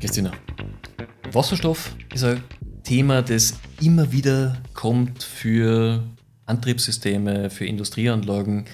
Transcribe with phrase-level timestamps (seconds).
[0.00, 0.32] Christina,
[1.32, 2.42] Wasserstoff ist ein
[2.82, 6.04] Thema, das immer wieder kommt für
[6.46, 8.66] Antriebssysteme, für Industrieanlagen.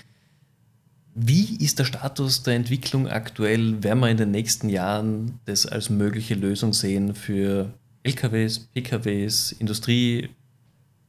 [1.15, 3.83] Wie ist der Status der Entwicklung aktuell?
[3.83, 7.73] Werden wir in den nächsten Jahren das als mögliche Lösung sehen für
[8.03, 10.31] LKWs, PKWs, Industrie?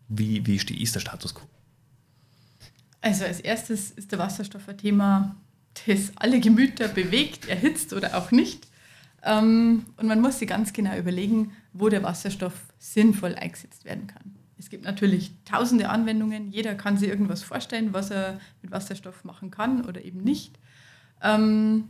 [0.08, 1.48] Wie, wie ist der Status quo?
[3.02, 5.36] Also als erstes ist der Wasserstoff ein Thema,
[5.88, 8.68] das alle Gemüter bewegt, erhitzt oder auch nicht.
[9.24, 14.36] Ähm, und man muss sich ganz genau überlegen, wo der Wasserstoff sinnvoll eingesetzt werden kann.
[14.58, 16.52] Es gibt natürlich tausende Anwendungen.
[16.52, 20.60] Jeder kann sich irgendwas vorstellen, was er mit Wasserstoff machen kann oder eben nicht.
[21.22, 21.90] Ähm,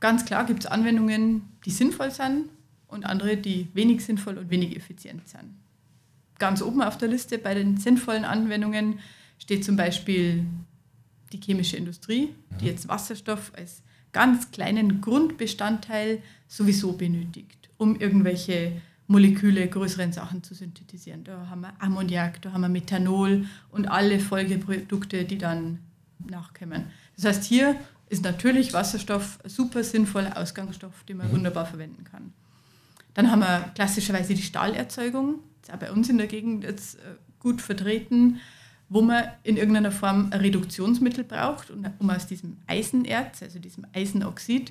[0.00, 2.48] ganz klar gibt es Anwendungen, die sinnvoll sind
[2.88, 5.54] und andere, die wenig sinnvoll und wenig effizient sind.
[6.38, 8.98] Ganz oben auf der Liste bei den sinnvollen Anwendungen
[9.38, 10.44] steht zum Beispiel
[11.32, 13.82] die chemische Industrie, die jetzt Wasserstoff als
[14.12, 18.72] ganz kleinen Grundbestandteil sowieso benötigt, um irgendwelche
[19.06, 21.24] Moleküle größeren Sachen zu synthetisieren.
[21.24, 25.78] Da haben wir Ammoniak, da haben wir Methanol und alle Folgeprodukte, die dann
[26.30, 26.84] nachkommen.
[27.16, 27.76] Das heißt, hier
[28.08, 31.32] ist natürlich Wasserstoff ein super sinnvoller Ausgangsstoff, den man mhm.
[31.32, 32.32] wunderbar verwenden kann.
[33.14, 37.16] Dann haben wir klassischerweise die Stahlerzeugung, ist auch bei uns in der Gegend jetzt äh,
[37.38, 38.40] gut vertreten
[38.92, 44.70] wo man in irgendeiner Form ein Reduktionsmittel braucht, um aus diesem Eisenerz, also diesem Eisenoxid,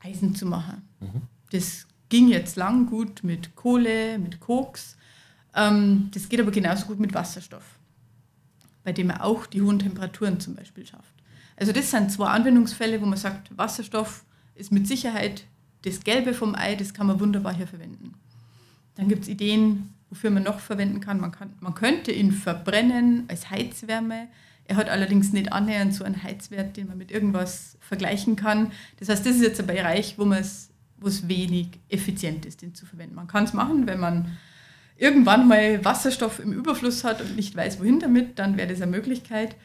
[0.00, 0.88] Eisen zu machen.
[1.00, 1.22] Mhm.
[1.50, 4.96] Das ging jetzt lang gut mit Kohle, mit Koks.
[5.54, 7.78] Ähm, das geht aber genauso gut mit Wasserstoff,
[8.84, 11.14] bei dem man auch die hohen Temperaturen zum Beispiel schafft.
[11.54, 15.44] Also das sind zwei Anwendungsfälle, wo man sagt, Wasserstoff ist mit Sicherheit
[15.82, 18.14] das Gelbe vom Ei, das kann man wunderbar hier verwenden.
[18.94, 21.18] Dann gibt es Ideen, wofür man noch verwenden kann.
[21.20, 21.54] Man, kann.
[21.60, 24.28] man könnte ihn verbrennen als Heizwärme.
[24.66, 28.72] Er hat allerdings nicht annähernd so einen Heizwert, den man mit irgendwas vergleichen kann.
[28.98, 32.74] Das heißt, das ist jetzt ein Bereich, wo, es, wo es wenig effizient ist, den
[32.74, 33.14] zu verwenden.
[33.14, 34.36] Man kann es machen, wenn man
[34.98, 38.90] irgendwann mal Wasserstoff im Überfluss hat und nicht weiß, wohin damit, dann wäre das eine
[38.90, 39.56] Möglichkeit.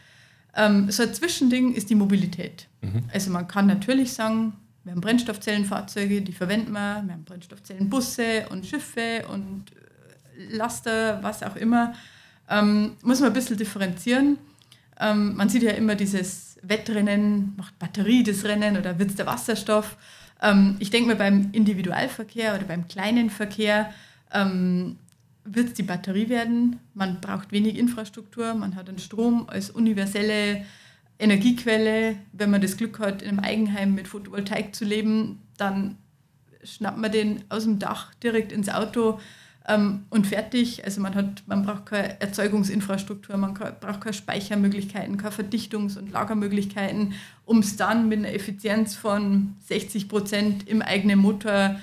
[0.55, 2.69] Ähm, so ein Zwischending ist die Mobilität.
[2.81, 3.03] Mhm.
[3.13, 4.53] Also man kann natürlich sagen,
[4.85, 9.65] wir haben Brennstoffzellenfahrzeuge, die verwenden wir, wir haben Brennstoffzellenbusse und Schiffe und
[10.51, 11.93] Laster, was auch immer,
[12.49, 14.37] ähm, muss man ein bisschen differenzieren.
[14.99, 19.25] Ähm, man sieht ja immer dieses Wettrennen, macht Batterie das Rennen oder wird es der
[19.25, 19.97] Wasserstoff.
[20.41, 23.93] Ähm, ich denke mal, beim Individualverkehr oder beim kleinen Verkehr
[24.33, 24.97] ähm,
[25.43, 26.79] wird es die Batterie werden.
[26.93, 30.65] Man braucht wenig Infrastruktur, man hat den Strom als universelle
[31.19, 32.15] Energiequelle.
[32.33, 35.97] Wenn man das Glück hat, in einem Eigenheim mit Photovoltaik zu leben, dann
[36.63, 39.19] schnappt man den aus dem Dach direkt ins Auto
[39.67, 40.85] ähm, und fertig.
[40.85, 47.13] Also man, hat, man braucht keine Erzeugungsinfrastruktur, man braucht keine Speichermöglichkeiten, keine Verdichtungs- und Lagermöglichkeiten,
[47.45, 51.79] um es dann mit einer Effizienz von 60 Prozent im eigenen Motor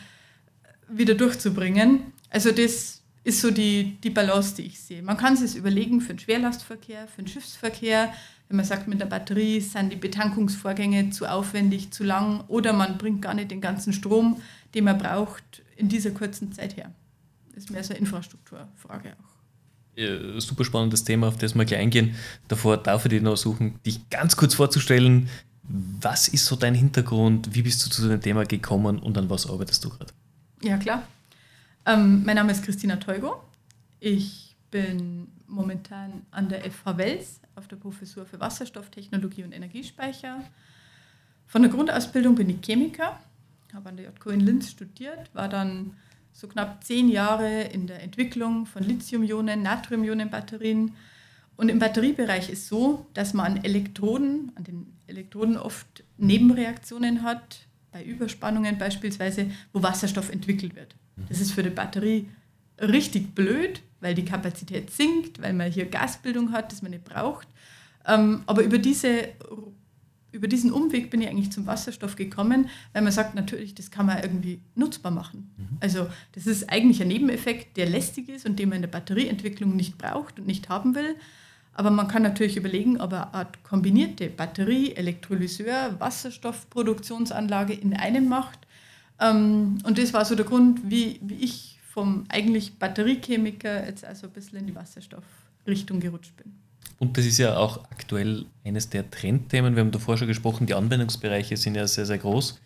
[0.88, 2.00] wieder durchzubringen.
[2.30, 5.02] Also das ist so die, die Balance, die ich sehe.
[5.02, 8.12] Man kann es überlegen für den Schwerlastverkehr, für den Schiffsverkehr.
[8.48, 12.98] Wenn man sagt, mit der Batterie sind die Betankungsvorgänge zu aufwendig, zu lang oder man
[12.98, 14.42] bringt gar nicht den ganzen Strom,
[14.74, 16.92] den man braucht, in dieser kurzen Zeit her
[17.56, 19.34] ist mehr so eine Infrastrukturfrage auch.
[19.96, 22.16] Ja, super spannendes Thema, auf das wir gleich eingehen.
[22.48, 25.28] Davor darf ich dich noch suchen, dich ganz kurz vorzustellen.
[25.62, 27.54] Was ist so dein Hintergrund?
[27.54, 30.12] Wie bist du zu dem Thema gekommen und an was arbeitest du gerade?
[30.62, 31.06] Ja, klar.
[31.86, 33.42] Ähm, mein Name ist Christina Teugo.
[34.00, 40.42] Ich bin momentan an der FH Wels auf der Professur für Wasserstofftechnologie und Energiespeicher.
[41.46, 43.20] Von der Grundausbildung bin ich Chemiker,
[43.72, 45.94] habe an der JK in Linz studiert, war dann
[46.34, 50.92] so knapp zehn Jahre in der Entwicklung von Lithium-Ionen, Natrium-Ionen-Batterien.
[51.56, 57.60] Und im Batteriebereich ist so, dass man an Elektroden, an den Elektroden oft Nebenreaktionen hat,
[57.92, 60.96] bei Überspannungen beispielsweise, wo Wasserstoff entwickelt wird.
[61.28, 62.28] Das ist für die Batterie
[62.80, 67.46] richtig blöd, weil die Kapazität sinkt, weil man hier Gasbildung hat, das man nicht braucht.
[68.04, 69.28] Ähm, aber über diese
[70.34, 74.06] über diesen Umweg bin ich eigentlich zum Wasserstoff gekommen, weil man sagt, natürlich, das kann
[74.06, 75.50] man irgendwie nutzbar machen.
[75.56, 75.78] Mhm.
[75.80, 79.76] Also das ist eigentlich ein Nebeneffekt, der lästig ist und den man in der Batterieentwicklung
[79.76, 81.14] nicht braucht und nicht haben will.
[81.72, 88.58] Aber man kann natürlich überlegen, ob eine Art kombinierte Batterie, Elektrolyseur, Wasserstoffproduktionsanlage in einem macht.
[89.20, 94.26] Ähm, und das war so der Grund, wie, wie ich vom eigentlich Batteriechemiker jetzt also
[94.26, 96.63] ein bisschen in die Wasserstoffrichtung gerutscht bin.
[96.98, 99.74] Und das ist ja auch aktuell eines der Trendthemen.
[99.74, 102.60] Wir haben davor schon gesprochen, die Anwendungsbereiche sind ja sehr, sehr groß.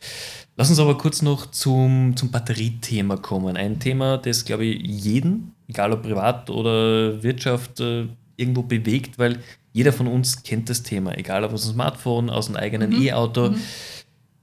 [0.56, 3.56] Lass uns aber kurz noch zum, zum Batteriethema kommen.
[3.56, 9.40] Ein Thema, das, glaube ich, jeden, egal ob privat oder Wirtschaft, äh, irgendwo bewegt, weil
[9.72, 13.02] jeder von uns kennt das Thema, egal ob aus dem Smartphone, aus dem eigenen mhm.
[13.02, 13.50] E-Auto.
[13.50, 13.60] Mhm.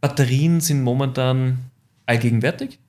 [0.02, 1.58] Batterien sind momentan
[2.06, 2.80] allgegenwärtig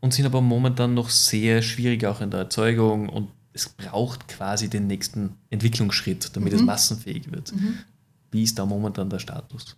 [0.00, 4.68] und sind aber momentan noch sehr schwierig auch in der Erzeugung und es braucht quasi
[4.68, 6.58] den nächsten Entwicklungsschritt, damit mhm.
[6.58, 7.52] es massenfähig wird.
[7.52, 7.78] Mhm.
[8.30, 9.76] Wie ist da momentan der Status?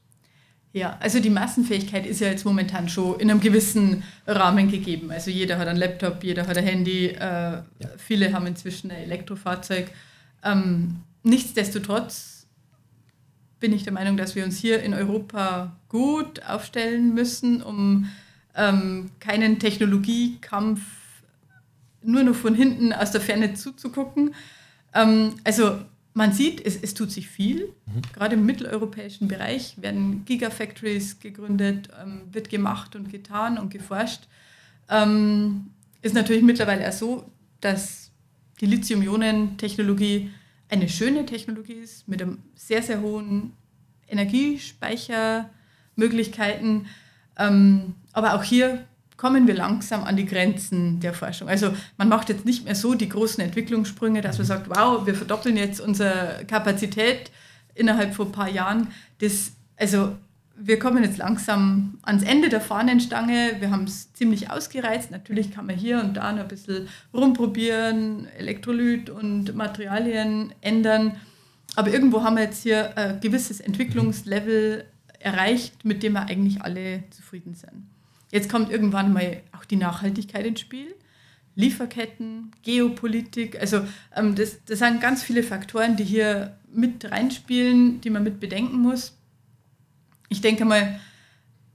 [0.73, 5.11] Ja, also die Massenfähigkeit ist ja jetzt momentan schon in einem gewissen Rahmen gegeben.
[5.11, 7.65] Also jeder hat einen Laptop, jeder hat ein Handy, äh, ja.
[7.97, 9.91] viele haben inzwischen ein Elektrofahrzeug.
[10.45, 12.47] Ähm, nichtsdestotrotz
[13.59, 18.09] bin ich der Meinung, dass wir uns hier in Europa gut aufstellen müssen, um
[18.55, 20.81] ähm, keinen Technologiekampf
[22.03, 24.35] nur noch von hinten aus der Ferne zuzugucken.
[24.95, 25.79] Ähm, also
[26.15, 27.73] man sieht, es, es tut sich viel.
[27.87, 28.03] Mhm.
[28.13, 34.23] Gerade im mitteleuropäischen Bereich werden Gigafactories gegründet, ähm, wird gemacht und getan und geforscht.
[34.89, 35.71] Ähm,
[36.03, 37.31] ist natürlich mittlerweile auch so,
[37.61, 38.11] dass
[38.61, 40.31] die Lithium-Ionen-Technologie
[40.69, 43.53] eine schöne Technologie ist mit einem sehr, sehr hohen
[44.09, 46.87] Energiespeichermöglichkeiten.
[47.39, 48.85] Ähm, aber auch hier
[49.21, 51.47] kommen wir langsam an die Grenzen der Forschung.
[51.47, 55.15] Also man macht jetzt nicht mehr so die großen Entwicklungssprünge, dass man sagt, wow, wir
[55.15, 57.31] verdoppeln jetzt unsere Kapazität
[57.75, 58.89] innerhalb von ein paar Jahren.
[59.19, 60.17] Das, also
[60.57, 63.57] wir kommen jetzt langsam ans Ende der Fahnenstange.
[63.59, 65.11] Wir haben es ziemlich ausgereizt.
[65.11, 71.17] Natürlich kann man hier und da noch ein bisschen rumprobieren, Elektrolyt und Materialien ändern.
[71.77, 74.87] Aber irgendwo haben wir jetzt hier ein gewisses Entwicklungslevel
[75.19, 77.85] erreicht, mit dem wir eigentlich alle zufrieden sind.
[78.31, 80.95] Jetzt kommt irgendwann mal auch die Nachhaltigkeit ins Spiel.
[81.57, 83.83] Lieferketten, Geopolitik, also
[84.17, 88.79] ähm, das, das sind ganz viele Faktoren, die hier mit reinspielen, die man mit bedenken
[88.79, 89.17] muss.
[90.29, 91.01] Ich denke mal,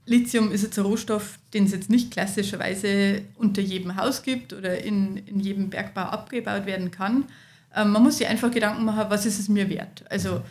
[0.06, 4.82] Lithium ist jetzt ein Rohstoff, den es jetzt nicht klassischerweise unter jedem Haus gibt oder
[4.82, 7.24] in, in jedem Bergbau abgebaut werden kann.
[7.74, 10.04] Ähm, man muss sich einfach Gedanken machen, was ist es mir wert?
[10.08, 10.42] Also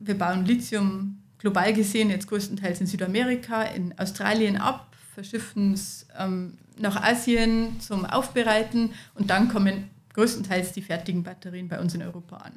[0.00, 4.89] wir bauen Lithium global gesehen jetzt größtenteils in Südamerika, in Australien ab
[5.20, 11.78] verschiffen es ähm, nach Asien zum Aufbereiten und dann kommen größtenteils die fertigen Batterien bei
[11.78, 12.52] uns in Europa an.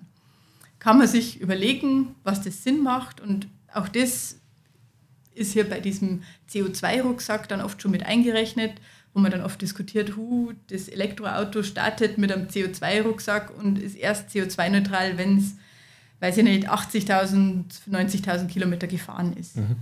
[0.80, 4.38] Kann man sich überlegen, was das Sinn macht und auch das
[5.36, 8.72] ist hier bei diesem CO2-Rucksack dann oft schon mit eingerechnet,
[9.14, 14.30] wo man dann oft diskutiert, hu, das Elektroauto startet mit einem CO2-Rucksack und ist erst
[14.30, 15.56] CO2-neutral, wenn es,
[16.22, 19.58] weiß ich nicht, 80.000, 90.000 Kilometer gefahren ist.
[19.58, 19.76] Mhm.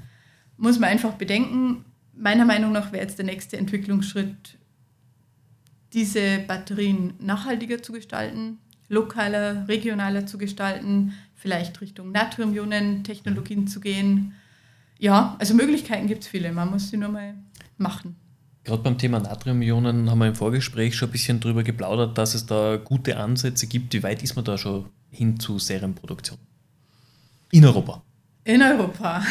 [0.58, 1.86] Muss man einfach bedenken,
[2.22, 4.58] meiner Meinung nach wäre jetzt der nächste Entwicklungsschritt,
[5.94, 14.34] diese Batterien nachhaltiger zu gestalten, lokaler, regionaler zu gestalten, vielleicht Richtung Natrium-Ionen-Technologien zu gehen.
[15.00, 17.34] Ja, also Möglichkeiten gibt es viele, man muss sie nur mal
[17.78, 18.16] machen.
[18.64, 22.46] Gerade beim Thema Natrium-Ionen haben wir im Vorgespräch schon ein bisschen darüber geplaudert, dass es
[22.46, 23.94] da gute Ansätze gibt.
[23.94, 26.38] Wie weit ist man da schon hin zu Serienproduktion?
[27.50, 28.04] In Europa.
[28.44, 29.24] In Europa.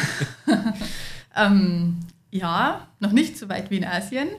[1.35, 1.99] ähm,
[2.31, 4.29] ja, noch nicht so weit wie in Asien.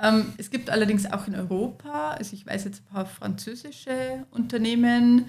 [0.00, 5.26] Ähm, es gibt allerdings auch in Europa, also ich weiß jetzt ein paar französische Unternehmen,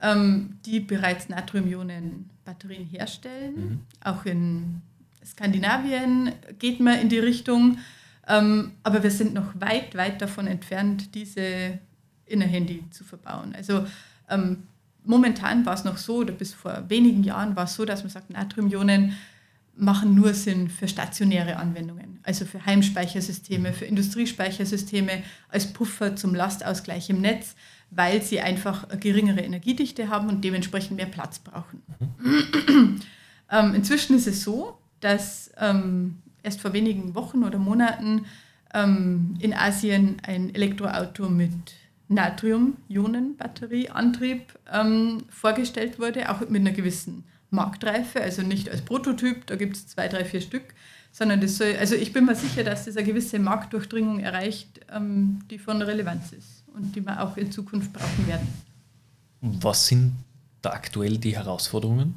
[0.00, 3.54] ähm, die bereits Natrium-Ionen-Batterien herstellen.
[3.54, 3.80] Mhm.
[4.02, 4.82] Auch in
[5.24, 7.78] Skandinavien geht man in die Richtung.
[8.28, 11.78] Ähm, aber wir sind noch weit, weit davon entfernt, diese
[12.26, 13.54] in ein Handy zu verbauen.
[13.54, 13.86] Also
[14.28, 14.64] ähm,
[15.04, 18.10] momentan war es noch so, oder bis vor wenigen Jahren war es so, dass man
[18.10, 19.16] sagt, Natrium-Ionen
[19.76, 27.10] machen nur Sinn für stationäre Anwendungen, also für Heimspeichersysteme, für Industriespeichersysteme als Puffer zum Lastausgleich
[27.10, 27.54] im Netz,
[27.90, 31.82] weil sie einfach geringere Energiedichte haben und dementsprechend mehr Platz brauchen.
[31.98, 33.00] Mhm.
[33.50, 38.24] ähm, inzwischen ist es so, dass ähm, erst vor wenigen Wochen oder Monaten
[38.72, 41.52] ähm, in Asien ein Elektroauto mit
[42.08, 49.76] Natrium-Ionen-Batterieantrieb ähm, vorgestellt wurde, auch mit einer gewissen Marktreife, also nicht als Prototyp, da gibt
[49.76, 50.74] es zwei, drei, vier Stück,
[51.12, 55.40] sondern das soll, also ich bin mir sicher, dass das eine gewisse Marktdurchdringung erreicht, ähm,
[55.50, 58.46] die von Relevanz ist und die wir auch in Zukunft brauchen werden.
[59.40, 60.12] Was sind
[60.60, 62.16] da aktuell die Herausforderungen?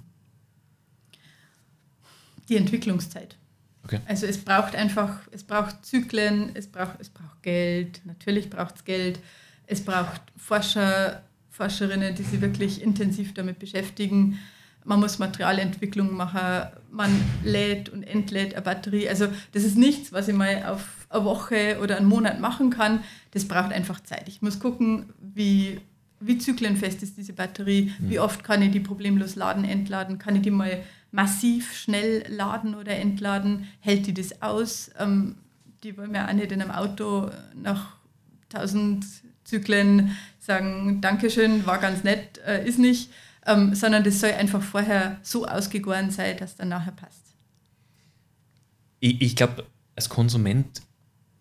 [2.49, 3.35] Die Entwicklungszeit.
[3.83, 3.99] Okay.
[4.05, 8.85] Also es braucht einfach, es braucht Zyklen, es braucht, es braucht Geld, natürlich braucht es
[8.85, 9.19] Geld,
[9.67, 14.39] es braucht Forscher, Forscherinnen, die sich wirklich intensiv damit beschäftigen
[14.85, 17.11] man muss Materialentwicklung machen, man
[17.43, 19.07] lädt und entlädt eine Batterie.
[19.09, 23.03] Also das ist nichts, was ich mal auf eine Woche oder einen Monat machen kann.
[23.31, 24.27] Das braucht einfach Zeit.
[24.27, 25.79] Ich muss gucken, wie,
[26.19, 28.09] wie zyklenfest ist diese Batterie, mhm.
[28.09, 32.75] wie oft kann ich die problemlos laden, entladen, kann ich die mal massiv schnell laden
[32.75, 34.91] oder entladen, hält die das aus?
[34.99, 35.35] Ähm,
[35.83, 37.95] die wollen mir auch nicht in einem Auto nach
[38.53, 39.05] 1000
[39.43, 43.09] Zyklen sagen, Dankeschön, war ganz nett, äh, ist nicht
[43.45, 47.35] ähm, sondern das soll einfach vorher so ausgegoren sein, dass dann nachher passt.
[48.99, 49.65] ich, ich glaube,
[49.95, 50.81] als Konsument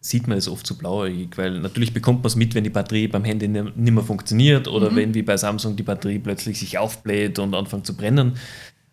[0.01, 2.71] sieht man es oft zu so blauäugig, weil natürlich bekommt man es mit, wenn die
[2.71, 4.97] Batterie beim Handy nicht mehr funktioniert oder mhm.
[4.97, 8.37] wenn wie bei Samsung die Batterie plötzlich sich aufbläht und anfängt zu brennen.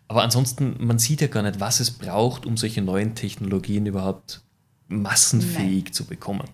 [0.08, 4.42] Aber ansonsten, man sieht ja gar nicht, was es braucht, um solche neuen Technologien überhaupt
[4.88, 5.92] massenfähig Nein.
[5.92, 6.48] zu bekommen.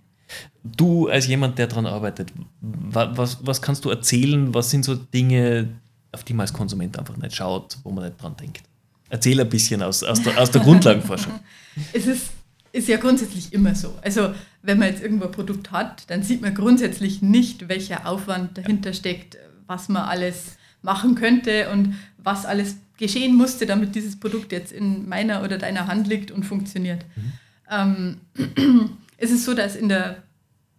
[0.65, 4.55] Du als jemand, der daran arbeitet, was, was kannst du erzählen?
[4.55, 5.69] Was sind so Dinge,
[6.13, 8.63] auf die man als Konsument einfach nicht schaut, wo man nicht dran denkt?
[9.09, 11.33] Erzähl ein bisschen aus, aus, der, aus der Grundlagenforschung.
[11.93, 12.31] es ist,
[12.73, 13.95] ist ja grundsätzlich immer so.
[14.03, 18.57] Also wenn man jetzt irgendwo ein Produkt hat, dann sieht man grundsätzlich nicht, welcher Aufwand
[18.57, 24.53] dahinter steckt, was man alles machen könnte und was alles geschehen musste, damit dieses Produkt
[24.53, 27.05] jetzt in meiner oder deiner Hand liegt und funktioniert.
[27.17, 28.19] Mhm.
[28.37, 30.23] Ähm, es ist so, dass in der,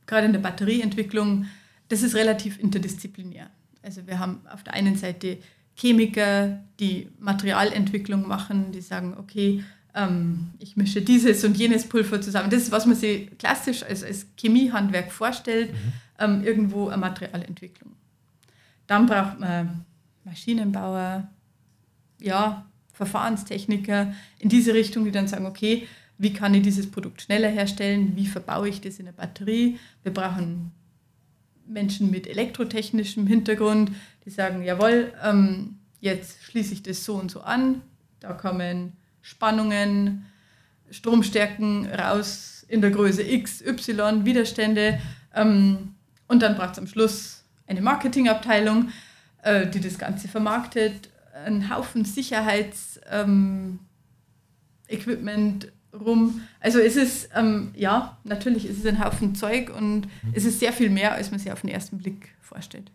[0.05, 1.45] gerade in der Batterieentwicklung,
[1.89, 3.49] das ist relativ interdisziplinär.
[3.83, 5.37] Also wir haben auf der einen Seite
[5.75, 9.63] Chemiker, die Materialentwicklung machen, die sagen, okay,
[9.95, 12.49] ähm, ich mische dieses und jenes Pulver zusammen.
[12.49, 15.93] Das ist, was man sich klassisch als, als Chemiehandwerk vorstellt, mhm.
[16.19, 17.93] ähm, irgendwo eine Materialentwicklung.
[18.87, 19.85] Dann braucht man
[20.23, 21.29] Maschinenbauer,
[22.19, 25.87] ja, Verfahrenstechniker in diese Richtung, die dann sagen, okay,
[26.17, 29.79] wie kann ich dieses Produkt schneller herstellen, wie verbaue ich das in der Batterie.
[30.03, 30.71] Wir brauchen
[31.65, 33.91] Menschen mit elektrotechnischem Hintergrund,
[34.25, 37.81] die sagen, jawohl, ähm, jetzt schließe ich das so und so an,
[38.19, 40.25] da kommen Spannungen,
[40.89, 44.99] Stromstärken raus in der Größe X, Y, Widerstände.
[45.33, 45.95] Ähm,
[46.27, 48.89] und dann braucht es am Schluss eine Marketingabteilung,
[49.41, 51.09] äh, die das Ganze vermarktet,
[51.45, 53.79] einen Haufen Sicherheitsequipment
[54.91, 56.41] ähm, rum.
[56.59, 60.33] Also es ist, ähm, ja, natürlich ist es ein Haufen Zeug und mhm.
[60.33, 62.91] es ist sehr viel mehr, als man sich auf den ersten Blick vorstellt.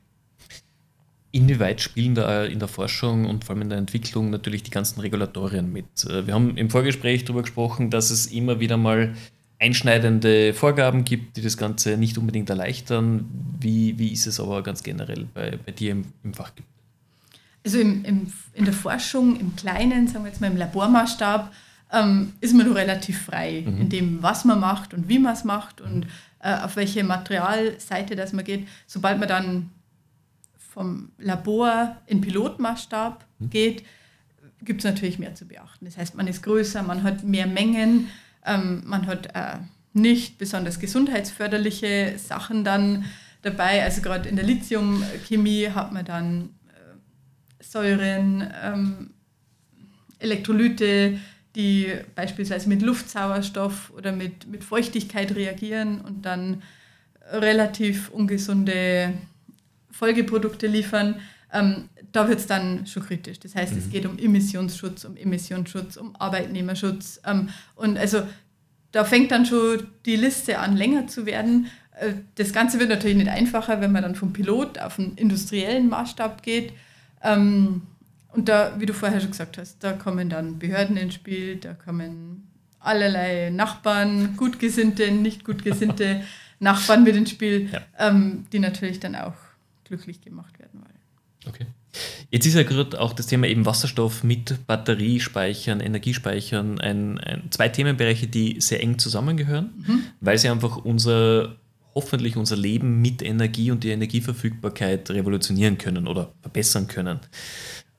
[1.31, 5.00] Inwieweit spielen da in der Forschung und vor allem in der Entwicklung natürlich die ganzen
[5.00, 6.05] Regulatorien mit?
[6.05, 9.14] Äh, wir haben im Vorgespräch darüber gesprochen, dass es immer wieder mal
[9.61, 13.28] einschneidende Vorgaben gibt, die das Ganze nicht unbedingt erleichtern.
[13.61, 16.67] Wie, wie ist es aber ganz generell bei, bei dir im, im Fachgebiet?
[17.64, 21.52] Also im, im, in der Forschung, im Kleinen, sagen wir jetzt mal im Labormaßstab,
[21.92, 23.80] ähm, ist man nur relativ frei mhm.
[23.80, 26.07] in dem, was man macht und wie man es macht und
[26.40, 28.68] äh, auf welche Materialseite das man geht.
[28.87, 29.71] Sobald man dann
[30.59, 33.50] vom Labor in Pilotmaßstab mhm.
[33.50, 33.85] geht,
[34.62, 35.85] gibt es natürlich mehr zu beachten.
[35.85, 38.09] Das heißt, man ist größer, man hat mehr Mengen,
[38.45, 39.59] ähm, man hat äh,
[39.92, 43.07] nicht besonders gesundheitsförderliche Sachen dann
[43.42, 43.83] dabei.
[43.83, 49.11] Also gerade in der Lithiumchemie hat man dann äh, Säuren, ähm,
[50.18, 51.18] Elektrolyte,
[51.55, 56.62] die beispielsweise mit Luftsauerstoff oder mit, mit Feuchtigkeit reagieren und dann
[57.31, 59.12] relativ ungesunde
[59.90, 61.17] Folgeprodukte liefern,
[61.52, 63.40] ähm, da wird es dann schon kritisch.
[63.40, 63.78] Das heißt, mhm.
[63.78, 67.21] es geht um Emissionsschutz, um Emissionsschutz, um Arbeitnehmerschutz.
[67.26, 68.23] Ähm, und also
[68.93, 71.67] da fängt dann schon die Liste an, länger zu werden.
[71.99, 75.88] Äh, das Ganze wird natürlich nicht einfacher, wenn man dann vom Pilot auf einen industriellen
[75.88, 76.73] Maßstab geht.
[77.23, 77.83] Ähm,
[78.32, 81.75] und da, wie du vorher schon gesagt hast, da kommen dann Behörden ins Spiel, da
[81.75, 82.49] kommen
[82.80, 86.23] allerlei Nachbarn, gutgesinnte, nicht gutgesinnte
[86.61, 87.80] Nachbarn mit ins Spiel, ja.
[87.99, 89.35] ähm, die natürlich dann auch
[89.85, 90.99] glücklich gemacht werden wollen.
[91.47, 91.66] Okay.
[92.30, 97.68] Jetzt ist ja gerade auch das Thema eben Wasserstoff mit Batteriespeichern, Energiespeichern ein, ein, zwei
[97.68, 100.02] Themenbereiche, die sehr eng zusammengehören, mhm.
[100.20, 101.56] weil sie einfach unser
[101.94, 107.18] hoffentlich unser Leben mit Energie und die Energieverfügbarkeit revolutionieren können oder verbessern können.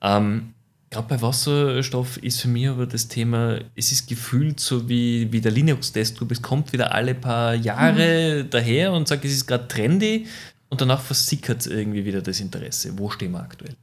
[0.02, 0.54] Ähm,
[0.92, 5.40] Gerade bei Wasserstoff ist für mich aber das Thema, es ist gefühlt so wie, wie
[5.40, 8.50] der Linux-Desktop, es kommt wieder alle paar Jahre mhm.
[8.50, 10.26] daher und sagt, es ist gerade trendy
[10.68, 12.98] und danach versickert irgendwie wieder das Interesse.
[12.98, 13.76] Wo stehen wir aktuell?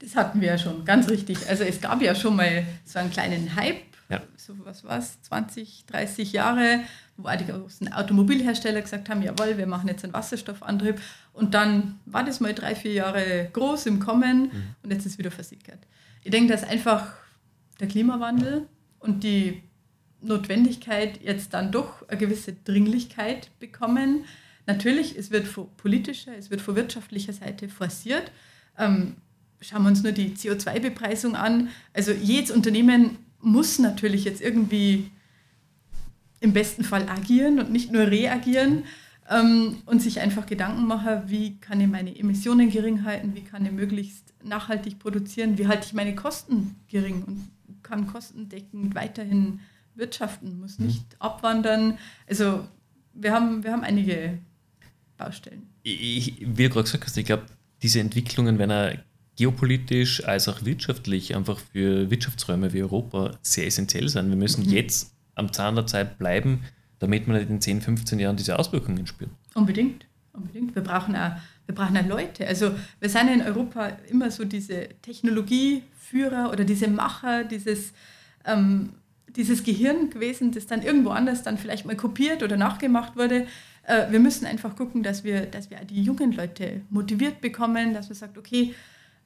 [0.00, 1.38] Das hatten wir ja schon, ganz richtig.
[1.48, 3.80] Also es gab ja schon mal so einen kleinen Hype,
[4.10, 4.20] ja.
[4.36, 6.80] so was war es, 20, 30 Jahre,
[7.18, 11.00] wo die großen Automobilhersteller gesagt haben, jawohl, wir machen jetzt einen Wasserstoffantrieb.
[11.32, 14.62] Und dann war das mal drei, vier Jahre groß im Kommen mhm.
[14.82, 15.80] und jetzt ist es wieder versickert.
[16.22, 17.12] Ich denke, dass einfach
[17.80, 18.68] der Klimawandel
[19.00, 19.62] und die
[20.20, 24.24] Notwendigkeit jetzt dann doch eine gewisse Dringlichkeit bekommen.
[24.66, 28.30] Natürlich, es wird von politischer, es wird von wirtschaftlicher Seite forciert.
[28.78, 29.16] Ähm,
[29.60, 31.70] schauen wir uns nur die CO2-Bepreisung an.
[31.92, 35.10] Also jedes Unternehmen muss natürlich jetzt irgendwie
[36.40, 38.84] im besten Fall agieren und nicht nur reagieren
[39.28, 43.66] ähm, und sich einfach Gedanken machen, wie kann ich meine Emissionen gering halten, wie kann
[43.66, 47.48] ich möglichst nachhaltig produzieren, wie halte ich meine Kosten gering und
[47.82, 49.60] kann kostendeckend weiterhin
[49.94, 50.86] wirtschaften, muss mhm.
[50.86, 51.98] nicht abwandern.
[52.28, 52.66] Also
[53.14, 54.38] wir haben, wir haben einige
[55.16, 55.66] Baustellen.
[55.82, 57.46] Ich, wie du gerade gesagt hast, ich glaube,
[57.82, 59.00] diese Entwicklungen werden
[59.36, 64.28] geopolitisch als auch wirtschaftlich einfach für Wirtschaftsräume wie Europa sehr essentiell sein.
[64.28, 64.72] Wir müssen mhm.
[64.72, 66.64] jetzt am Zahn der Zeit bleiben,
[66.98, 69.30] damit man in 10, 15 Jahren diese Auswirkungen spürt.
[69.54, 70.74] Unbedingt, unbedingt.
[70.74, 71.32] Wir brauchen auch,
[71.66, 72.46] wir brauchen auch Leute.
[72.46, 77.92] Also wir sind in Europa immer so diese Technologieführer oder diese Macher, dieses,
[78.44, 78.94] ähm,
[79.28, 83.46] dieses Gehirn gewesen, das dann irgendwo anders dann vielleicht mal kopiert oder nachgemacht wurde.
[83.84, 88.08] Äh, wir müssen einfach gucken, dass wir, dass wir die jungen Leute motiviert bekommen, dass
[88.08, 88.74] man sagt, okay,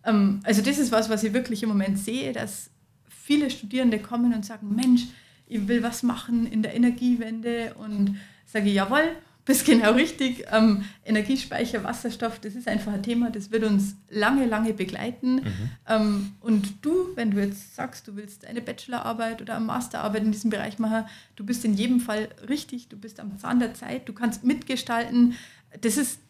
[0.05, 2.71] ähm, also das ist was, was ich wirklich im Moment sehe, dass
[3.09, 5.07] viele Studierende kommen und sagen, Mensch,
[5.53, 8.17] ich will was machen in der Energiewende und
[8.47, 10.45] sage, jawohl, bist genau richtig.
[10.53, 15.37] Ähm, Energiespeicher, Wasserstoff, das ist einfach ein Thema, das wird uns lange, lange begleiten.
[15.37, 15.71] Mhm.
[15.89, 20.33] Ähm, und du, wenn du jetzt sagst, du willst eine Bachelorarbeit oder eine Masterarbeit in
[20.33, 21.05] diesem Bereich machen,
[21.35, 25.35] du bist in jedem Fall richtig, du bist am Zahn der Zeit, du kannst mitgestalten.
[25.81, 26.21] Das ist,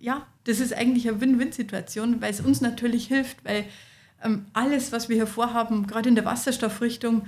[0.00, 3.66] ja, das ist eigentlich eine Win-Win-Situation, weil es uns natürlich hilft, weil
[4.22, 7.26] ähm, alles, was wir hier vorhaben, gerade in der Wasserstoffrichtung,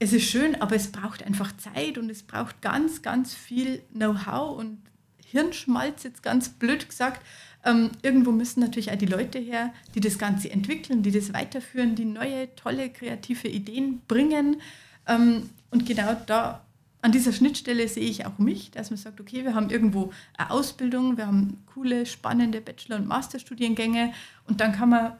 [0.00, 4.58] es ist schön, aber es braucht einfach Zeit und es braucht ganz, ganz viel Know-how
[4.58, 4.78] und
[5.26, 7.24] Hirnschmalz, jetzt ganz blöd gesagt.
[7.66, 11.94] Ähm, irgendwo müssen natürlich auch die Leute her, die das Ganze entwickeln, die das weiterführen,
[11.94, 14.62] die neue, tolle, kreative Ideen bringen.
[15.06, 16.64] Ähm, und genau da,
[17.02, 20.50] an dieser Schnittstelle sehe ich auch mich, dass man sagt, okay, wir haben irgendwo eine
[20.50, 24.14] Ausbildung, wir haben coole, spannende Bachelor- und Masterstudiengänge
[24.48, 25.12] und dann kann man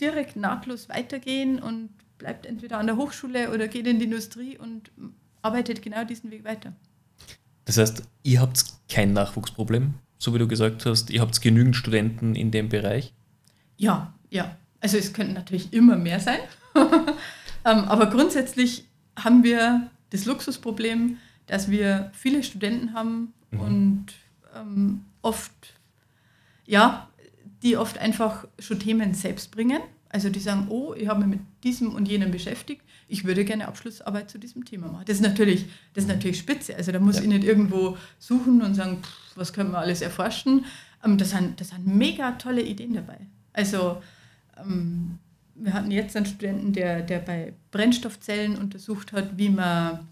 [0.00, 4.90] direkt nahtlos weitergehen und bleibt entweder an der Hochschule oder geht in die Industrie und
[5.42, 6.72] arbeitet genau diesen Weg weiter.
[7.64, 12.34] Das heißt, ihr habt kein Nachwuchsproblem, so wie du gesagt hast, ihr habt genügend Studenten
[12.34, 13.12] in dem Bereich?
[13.76, 14.56] Ja, ja.
[14.80, 16.38] Also es könnten natürlich immer mehr sein,
[16.76, 17.16] ähm,
[17.64, 18.86] aber grundsätzlich
[19.18, 23.60] haben wir das Luxusproblem, dass wir viele Studenten haben mhm.
[23.60, 24.06] und
[24.54, 25.52] ähm, oft,
[26.66, 27.08] ja,
[27.62, 29.80] die oft einfach schon Themen selbst bringen
[30.16, 33.68] also die sagen, oh, ich habe mich mit diesem und jenem beschäftigt, ich würde gerne
[33.68, 35.04] Abschlussarbeit zu diesem Thema machen.
[35.06, 36.74] Das ist natürlich, das ist natürlich spitze.
[36.74, 37.22] Also da muss ja.
[37.22, 40.64] ich nicht irgendwo suchen und sagen, pff, was können wir alles erforschen.
[41.04, 43.18] Ähm, das, sind, das sind mega tolle Ideen dabei.
[43.52, 44.00] Also
[44.58, 45.18] ähm,
[45.54, 50.08] wir hatten jetzt einen Studenten, der, der bei Brennstoffzellen untersucht hat, wie man,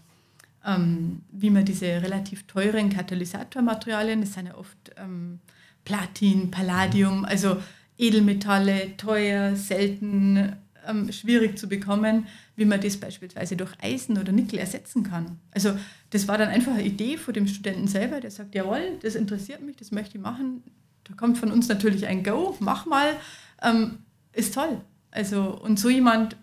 [0.63, 5.39] ähm, wie man diese relativ teuren Katalysatormaterialien, das sind ja oft ähm,
[5.83, 7.57] Platin, Palladium, also
[7.97, 10.55] Edelmetalle teuer, selten,
[10.87, 15.39] ähm, schwierig zu bekommen, wie man das beispielsweise durch Eisen oder Nickel ersetzen kann.
[15.51, 15.77] Also
[16.09, 19.61] das war dann einfach eine Idee von dem Studenten selber, der sagt, jawohl, das interessiert
[19.61, 20.63] mich, das möchte ich machen.
[21.03, 23.15] Da kommt von uns natürlich ein Go, mach mal,
[23.61, 23.99] ähm,
[24.33, 24.81] ist toll.
[25.11, 26.35] Also und so jemand,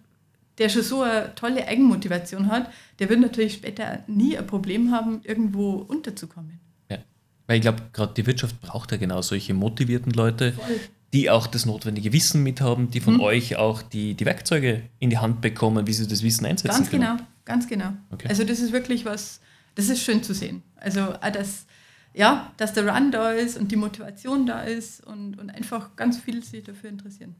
[0.58, 5.20] der schon so eine tolle Eigenmotivation hat, der wird natürlich später nie ein Problem haben,
[5.24, 6.60] irgendwo unterzukommen.
[6.90, 6.98] Ja,
[7.46, 10.80] weil ich glaube, gerade die Wirtschaft braucht ja genau solche motivierten Leute, Voll
[11.12, 13.20] die auch das notwendige Wissen mit haben, die von mhm.
[13.20, 16.90] euch auch die, die Werkzeuge in die Hand bekommen, wie sie das Wissen einsetzen Ganz
[16.90, 17.02] können.
[17.02, 17.92] genau, ganz genau.
[18.10, 18.28] Okay.
[18.28, 19.40] Also das ist wirklich was,
[19.74, 20.62] das ist schön zu sehen.
[20.76, 21.66] Also dass,
[22.14, 26.18] ja, dass der Run da ist und die Motivation da ist und, und einfach ganz
[26.18, 27.34] viel sich dafür interessieren.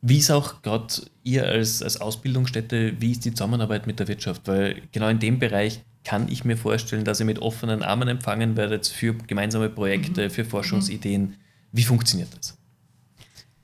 [0.00, 4.42] Wie ist auch gerade ihr als, als Ausbildungsstätte, wie ist die Zusammenarbeit mit der Wirtschaft?
[4.46, 8.56] Weil genau in dem Bereich kann ich mir vorstellen, dass ihr mit offenen Armen empfangen
[8.56, 10.30] werdet für gemeinsame Projekte, mhm.
[10.30, 11.22] für Forschungsideen.
[11.22, 11.34] Mhm.
[11.72, 12.56] Wie funktioniert das?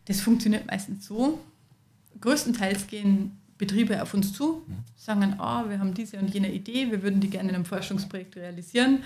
[0.06, 1.40] Das funktioniert meistens so.
[2.20, 7.02] Größtenteils gehen Betriebe auf uns zu, sagen, ah, wir haben diese und jene Idee, wir
[7.02, 9.04] würden die gerne in einem Forschungsprojekt realisieren.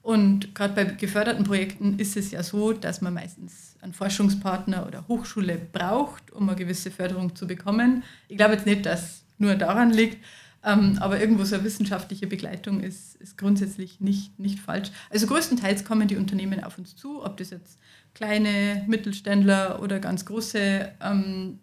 [0.00, 5.06] Und gerade bei geförderten Projekten ist es ja so, dass man meistens einen Forschungspartner oder
[5.08, 8.02] Hochschule braucht, um eine gewisse Förderung zu bekommen.
[8.28, 10.24] Ich glaube jetzt nicht, dass nur daran liegt,
[10.64, 14.90] ähm, aber irgendwo so eine wissenschaftliche Begleitung ist, ist grundsätzlich nicht, nicht falsch.
[15.10, 17.78] Also größtenteils kommen die Unternehmen auf uns zu, ob das jetzt
[18.18, 21.60] kleine Mittelständler oder ganz große ähm,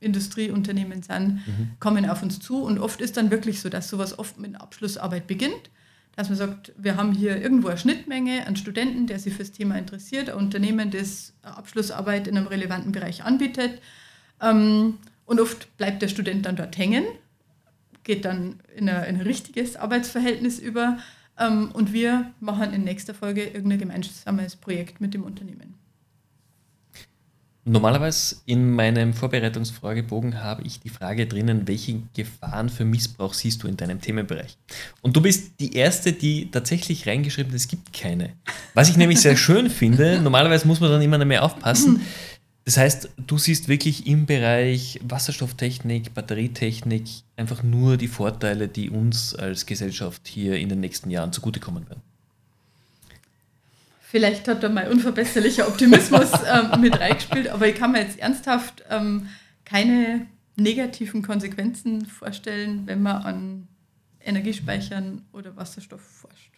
[0.00, 1.70] Industrieunternehmen sind, mhm.
[1.78, 2.62] kommen auf uns zu.
[2.62, 5.70] Und oft ist dann wirklich so, dass sowas oft mit Abschlussarbeit beginnt.
[6.16, 9.52] Dass man sagt, wir haben hier irgendwo eine Schnittmenge an Studenten, der sich für das
[9.52, 13.82] Thema interessiert, ein Unternehmen, das Abschlussarbeit in einem relevanten Bereich anbietet.
[14.40, 14.94] Ähm,
[15.26, 17.04] und oft bleibt der Student dann dort hängen,
[18.04, 20.96] geht dann in, eine, in ein richtiges Arbeitsverhältnis über
[21.38, 25.74] ähm, und wir machen in nächster Folge irgendein gemeinsames Projekt mit dem Unternehmen.
[27.68, 33.68] Normalerweise in meinem Vorbereitungsfragebogen habe ich die Frage drinnen, welche Gefahren für Missbrauch siehst du
[33.68, 34.56] in deinem Themenbereich?
[35.02, 38.30] Und du bist die Erste, die tatsächlich reingeschrieben hat, es gibt keine.
[38.72, 42.00] Was ich nämlich sehr schön finde, normalerweise muss man dann immer mehr aufpassen.
[42.68, 47.04] Das heißt, du siehst wirklich im Bereich Wasserstofftechnik, Batterietechnik
[47.34, 52.02] einfach nur die Vorteile, die uns als Gesellschaft hier in den nächsten Jahren zugutekommen werden.
[54.02, 58.84] Vielleicht hat da mein unverbesserlicher Optimismus ähm, mit reingespielt, aber ich kann mir jetzt ernsthaft
[58.90, 59.28] ähm,
[59.64, 60.26] keine
[60.56, 63.68] negativen Konsequenzen vorstellen, wenn man an
[64.20, 66.52] Energiespeichern oder Wasserstoff forscht.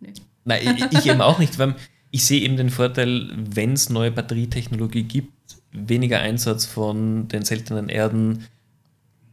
[0.00, 0.12] Nee.
[0.44, 1.74] Nein, ich, ich eben auch nicht, weil
[2.10, 5.32] ich sehe eben den Vorteil, wenn es neue Batterietechnologie gibt,
[5.74, 8.46] weniger Einsatz von den seltenen Erden,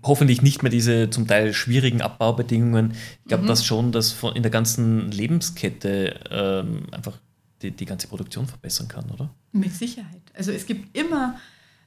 [0.03, 2.93] hoffentlich nicht mehr diese zum Teil schwierigen Abbaubedingungen.
[3.21, 3.47] Ich glaube, mhm.
[3.47, 7.17] dass schon das von, in der ganzen Lebenskette ähm, einfach
[7.61, 9.29] die, die ganze Produktion verbessern kann, oder?
[9.51, 10.21] Mit Sicherheit.
[10.33, 11.39] Also es gibt immer,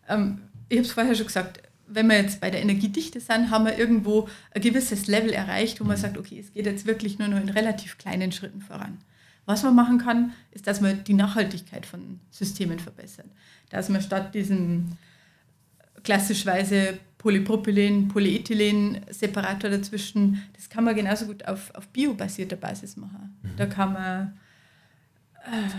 [0.08, 3.66] ähm, ich habe es vorher schon gesagt, wenn wir jetzt bei der Energiedichte sind, haben
[3.66, 6.02] wir irgendwo ein gewisses Level erreicht, wo man mhm.
[6.02, 8.98] sagt, okay, es geht jetzt wirklich nur noch in relativ kleinen Schritten voran.
[9.46, 13.26] Was man machen kann, ist, dass man die Nachhaltigkeit von Systemen verbessert.
[13.70, 14.92] Dass man statt diesem
[16.02, 23.36] klassischweise Polypropylen, Polyethylen Separator dazwischen, das kann man genauso gut auf, auf biobasierter Basis machen.
[23.42, 23.48] Mhm.
[23.56, 24.38] Da kann man
[25.44, 25.70] äh,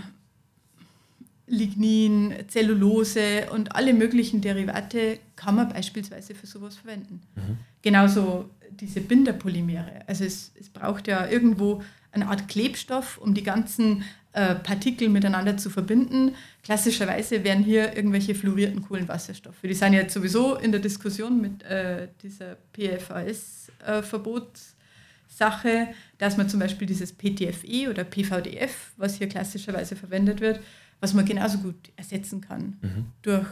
[1.46, 7.20] Lignin, Zellulose und alle möglichen Derivate kann man beispielsweise für sowas verwenden.
[7.36, 7.58] Mhm.
[7.82, 10.02] Genauso diese Binderpolymere.
[10.08, 11.82] Also es, es braucht ja irgendwo
[12.16, 16.34] eine Art Klebstoff, um die ganzen äh, Partikel miteinander zu verbinden.
[16.62, 19.62] Klassischerweise wären hier irgendwelche fluorierten Kohlenwasserstoffe.
[19.62, 25.86] Die sind ja sowieso in der Diskussion mit äh, dieser PFAS-Verbotssache, äh,
[26.18, 30.60] dass man zum Beispiel dieses PTFE oder PVDF, was hier klassischerweise verwendet wird,
[31.00, 33.06] was man genauso gut ersetzen kann mhm.
[33.22, 33.46] durch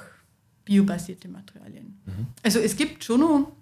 [0.65, 2.01] biobasierte Materialien.
[2.05, 2.27] Mhm.
[2.43, 3.53] Also es gibt schon noch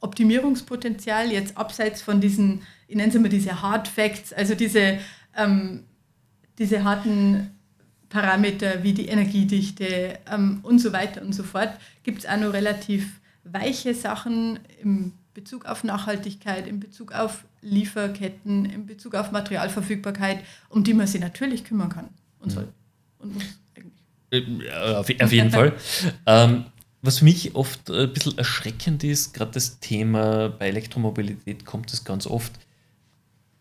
[0.00, 4.98] Optimierungspotenzial jetzt abseits von diesen, ich nenne es immer diese Hard Facts, also diese,
[5.36, 5.84] ähm,
[6.58, 7.50] diese harten
[8.08, 11.70] Parameter wie die Energiedichte ähm, und so weiter und so fort,
[12.02, 18.64] gibt es auch noch relativ weiche Sachen im Bezug auf Nachhaltigkeit, in Bezug auf Lieferketten,
[18.64, 22.08] in Bezug auf Materialverfügbarkeit, um die man sich natürlich kümmern kann
[22.40, 22.54] und mhm.
[22.54, 22.68] soll
[23.20, 23.44] und muss
[23.76, 24.02] eigentlich.
[24.30, 25.72] Äh, auf, auf jeden Fall.
[26.26, 26.64] Ähm,
[27.02, 32.04] was für mich oft ein bisschen erschreckend ist, gerade das Thema bei Elektromobilität kommt es
[32.04, 32.52] ganz oft.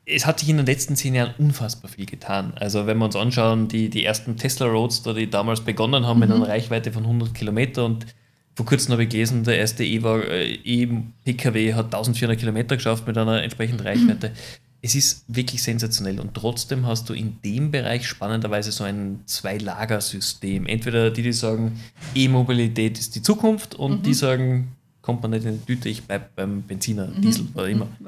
[0.05, 2.53] Es hat sich in den letzten zehn Jahren unfassbar viel getan.
[2.55, 6.27] Also wenn wir uns anschauen, die, die ersten Tesla Roadster, die damals begonnen haben mhm.
[6.27, 8.07] mit einer Reichweite von 100 Kilometer und
[8.55, 13.85] vor kurzem habe ich gelesen, der erste E-Pkw hat 1400 Kilometer geschafft mit einer entsprechenden
[13.85, 14.29] Reichweite.
[14.29, 14.33] Mhm
[14.81, 20.67] es ist wirklich sensationell und trotzdem hast du in dem Bereich spannenderweise so ein Zwei-Lager-System.
[20.67, 21.79] Entweder die, die sagen,
[22.15, 24.03] E-Mobilität ist die Zukunft und mhm.
[24.03, 27.21] die sagen, kommt man nicht in die Tüte, ich bleibe beim Benziner, mhm.
[27.21, 27.85] Diesel, oder immer.
[27.85, 28.07] Mhm.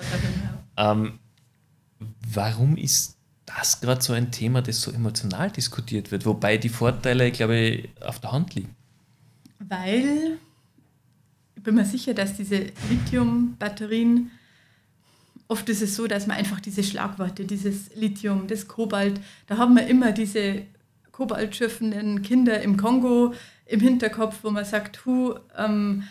[0.77, 1.19] Ähm,
[2.33, 7.31] warum ist das gerade so ein Thema, das so emotional diskutiert wird, wobei die Vorteile,
[7.31, 8.73] glaube ich, auf der Hand liegen?
[9.59, 10.37] Weil
[11.55, 14.31] ich bin mir sicher, dass diese Lithium-Batterien
[15.51, 19.75] oft ist es so, dass man einfach diese Schlagworte, dieses Lithium, das Kobalt, da haben
[19.75, 20.61] wir immer diese
[21.11, 23.33] kobaltschürfenden Kinder im Kongo
[23.65, 26.03] im Hinterkopf, wo man sagt, hu, ähm,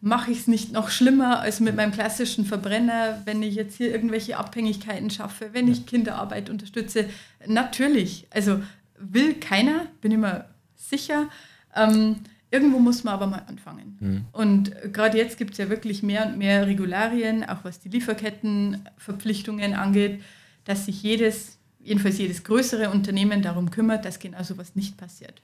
[0.00, 3.92] mache ich es nicht noch schlimmer als mit meinem klassischen Verbrenner, wenn ich jetzt hier
[3.92, 7.08] irgendwelche Abhängigkeiten schaffe, wenn ich Kinderarbeit unterstütze.
[7.46, 8.60] Natürlich, also
[8.98, 11.28] will keiner, bin ich mir sicher.
[11.76, 12.16] Ähm,
[12.52, 13.96] Irgendwo muss man aber mal anfangen.
[13.98, 14.24] Mhm.
[14.30, 19.72] Und gerade jetzt gibt es ja wirklich mehr und mehr Regularien, auch was die Lieferkettenverpflichtungen
[19.72, 20.22] angeht,
[20.64, 25.40] dass sich jedes, jedenfalls jedes größere Unternehmen darum kümmert, dass genau sowas nicht passiert.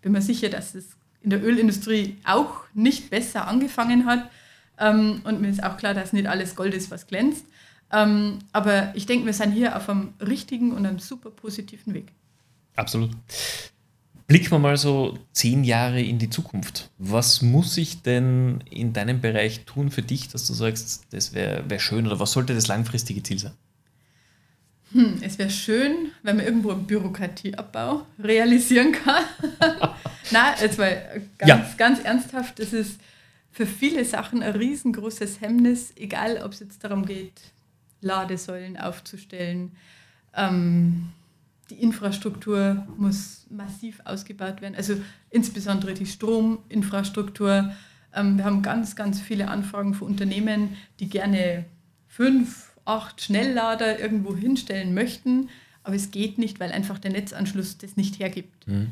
[0.00, 4.30] Bin mir sicher, dass es in der Ölindustrie auch nicht besser angefangen hat.
[4.78, 7.46] Ähm, und mir ist auch klar, dass nicht alles Gold ist, was glänzt.
[7.90, 12.12] Ähm, aber ich denke, wir sind hier auf einem richtigen und einem super positiven Weg.
[12.76, 13.10] Absolut.
[14.34, 16.90] Blicken wir mal so zehn Jahre in die Zukunft.
[16.98, 21.62] Was muss ich denn in deinem Bereich tun für dich, dass du sagst, das wäre
[21.70, 23.52] wär schön oder was sollte das langfristige Ziel sein?
[24.90, 29.22] Hm, es wäre schön, wenn man irgendwo einen Bürokratieabbau realisieren kann.
[30.32, 31.74] Na, jetzt mal ganz, ja.
[31.76, 32.98] ganz ernsthaft, das ist
[33.52, 37.40] für viele Sachen ein riesengroßes Hemmnis, egal ob es jetzt darum geht,
[38.00, 39.76] Ladesäulen aufzustellen,
[40.36, 41.12] ähm,
[41.66, 44.96] die Infrastruktur muss massiv ausgebaut werden, also
[45.30, 47.72] insbesondere die Strominfrastruktur.
[48.14, 51.64] Ähm, wir haben ganz, ganz viele Anfragen von Unternehmen, die gerne
[52.06, 55.48] fünf, acht Schnelllader irgendwo hinstellen möchten,
[55.82, 58.66] aber es geht nicht, weil einfach der Netzanschluss das nicht hergibt.
[58.66, 58.88] Mhm.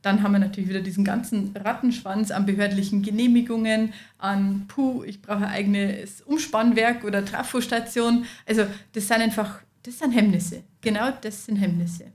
[0.00, 5.38] Dann haben wir natürlich wieder diesen ganzen Rattenschwanz an behördlichen Genehmigungen, an, puh, ich brauche
[5.38, 8.24] ein eigenes Umspannwerk oder Trafostation.
[8.46, 10.62] Also das sind einfach das sind Hemmnisse.
[10.80, 12.12] Genau das sind Hemmnisse.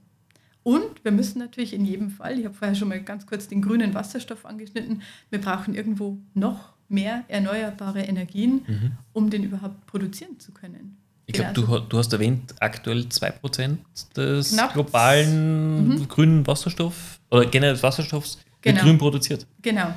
[0.64, 3.62] Und wir müssen natürlich in jedem Fall, ich habe vorher schon mal ganz kurz den
[3.62, 8.92] grünen Wasserstoff angeschnitten, wir brauchen irgendwo noch mehr erneuerbare Energien, mhm.
[9.12, 10.98] um den überhaupt produzieren zu können.
[11.26, 13.78] Ich glaube, du, du, hast erwähnt, aktuell 2%
[14.16, 14.74] des Knapp.
[14.74, 16.08] globalen mhm.
[16.08, 18.76] grünen Wasserstoffs oder generell des Wasserstoffs genau.
[18.76, 19.48] wird grün produziert.
[19.62, 19.94] Genau.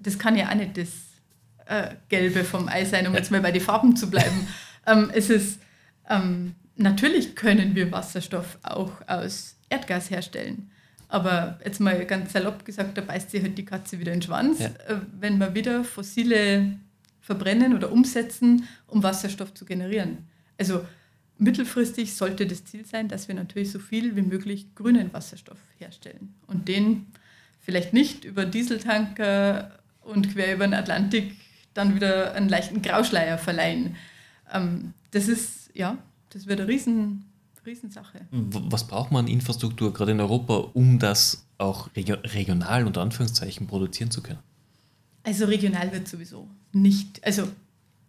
[0.00, 0.88] Das kann ja auch nicht das
[1.66, 3.18] äh, Gelbe vom Ei sein, um ja.
[3.20, 4.46] jetzt mal bei den Farben zu bleiben.
[4.86, 5.60] ähm, es ist
[6.08, 10.70] Ähm, natürlich können wir Wasserstoff auch aus Erdgas herstellen.
[11.08, 14.26] Aber jetzt mal ganz salopp gesagt, da beißt sich halt die Katze wieder in den
[14.26, 14.66] Schwanz, ja.
[14.66, 16.78] Äh, wenn wir wieder fossile
[17.20, 20.26] verbrennen oder umsetzen, um Wasserstoff zu generieren.
[20.58, 20.84] Also
[21.38, 26.34] mittelfristig sollte das Ziel sein, dass wir natürlich so viel wie möglich grünen Wasserstoff herstellen
[26.46, 27.06] und den
[27.60, 31.34] vielleicht nicht über Dieseltanker und quer über den Atlantik
[31.74, 33.96] dann wieder einen leichten Grauschleier verleihen.
[34.52, 35.98] Ähm, das ist, ja,
[36.36, 37.24] das wird eine riesen,
[37.64, 38.20] Riesensache.
[38.30, 44.10] Was braucht man an Infrastruktur, gerade in Europa, um das auch regional unter Anführungszeichen produzieren
[44.10, 44.38] zu können?
[45.24, 47.48] Also regional wird sowieso nicht, also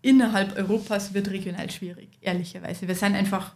[0.02, 2.88] innerhalb Europas wird regional schwierig, ehrlicherweise.
[2.88, 3.54] Wir sind einfach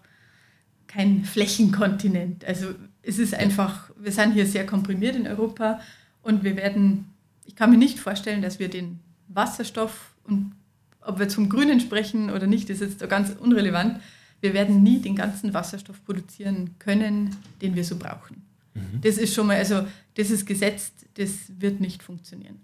[0.88, 2.46] kein Flächenkontinent.
[2.46, 5.82] Also es ist einfach, wir sind hier sehr komprimiert in Europa
[6.24, 7.14] und wir werden,
[7.46, 10.54] ich kann mir nicht vorstellen, dass wir den Wasserstoff und
[11.02, 14.00] ob wir zum Grünen sprechen oder nicht, ist jetzt ganz unrelevant.
[14.42, 18.44] Wir werden nie den ganzen Wasserstoff produzieren können, den wir so brauchen.
[18.74, 19.02] Mhm.
[19.02, 22.60] Das ist schon mal, also das ist gesetzt, das wird nicht funktionieren.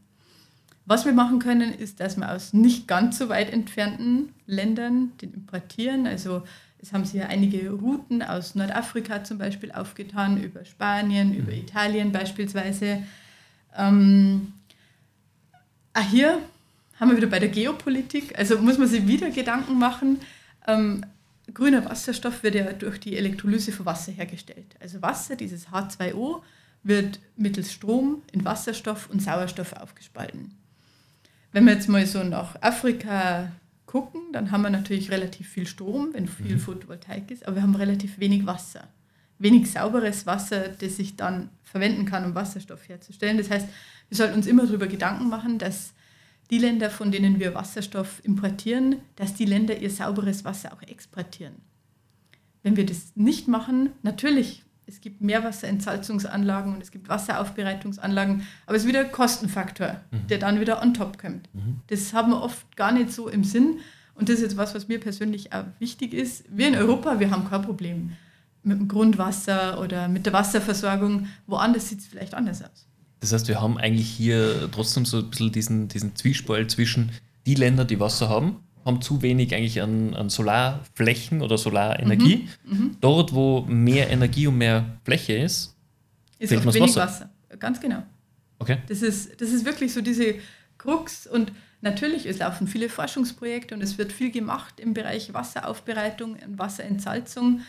[0.86, 5.34] Was wir machen können, ist, dass wir aus nicht ganz so weit entfernten Ländern den
[5.34, 6.08] importieren.
[6.08, 6.44] Also
[6.80, 11.60] es haben sich ja einige Routen aus Nordafrika zum Beispiel aufgetan, über Spanien, über mhm.
[11.60, 13.04] Italien beispielsweise.
[13.76, 14.54] Ähm,
[15.94, 16.40] ah, hier
[17.00, 18.38] haben wir wieder bei der Geopolitik.
[18.38, 20.22] Also muss man sich wieder Gedanken machen.
[20.68, 21.06] Ähm,
[21.54, 24.76] grüner Wasserstoff wird ja durch die Elektrolyse von Wasser hergestellt.
[24.80, 26.42] Also Wasser, dieses H2O,
[26.84, 30.56] wird mittels Strom in Wasserstoff und Sauerstoff aufgespalten.
[31.52, 33.52] Wenn wir jetzt mal so nach Afrika
[33.86, 36.60] gucken, dann haben wir natürlich relativ viel Strom, wenn viel mhm.
[36.60, 38.88] Photovoltaik ist, aber wir haben relativ wenig Wasser.
[39.40, 43.38] Wenig sauberes Wasser, das ich dann verwenden kann, um Wasserstoff herzustellen.
[43.38, 43.68] Das heißt,
[44.10, 45.94] wir sollten uns immer darüber Gedanken machen, dass
[46.50, 51.56] die Länder, von denen wir Wasserstoff importieren, dass die Länder ihr sauberes Wasser auch exportieren.
[52.64, 58.84] Wenn wir das nicht machen, natürlich es gibt Meerwasserentsalzungsanlagen und es gibt Wasseraufbereitungsanlagen, aber es
[58.84, 60.28] ist wieder ein Kostenfaktor, mhm.
[60.28, 61.54] der dann wieder on top kommt.
[61.54, 61.82] Mhm.
[61.88, 63.80] Das haben wir oft gar nicht so im Sinn
[64.16, 66.46] und das ist jetzt was, was mir persönlich auch wichtig ist.
[66.50, 68.14] Wir in Europa, wir haben kein Problem
[68.64, 71.28] mit dem Grundwasser oder mit der Wasserversorgung.
[71.46, 72.88] Woanders sieht es vielleicht anders aus.
[73.20, 77.12] Das heißt, wir haben eigentlich hier trotzdem so ein bisschen diesen, diesen Zwiespalt zwischen
[77.46, 82.48] die Länder, die Wasser haben haben zu wenig eigentlich an, an Solarflächen oder Solarenergie.
[82.64, 82.78] Mhm.
[82.78, 82.98] Mhm.
[83.02, 85.76] Dort, wo mehr Energie und mehr Fläche ist,
[86.40, 87.02] ist fehlt wenig Wasser.
[87.02, 87.30] Wasser.
[87.60, 88.02] Ganz genau.
[88.60, 88.78] Okay.
[88.88, 90.36] Das ist, das ist wirklich so diese
[90.78, 91.52] Krux und
[91.82, 97.62] natürlich, es laufen viele Forschungsprojekte und es wird viel gemacht im Bereich Wasseraufbereitung und Wasserentsalzung,